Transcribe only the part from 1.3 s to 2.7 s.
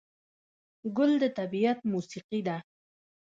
طبیعت موسیقي ده.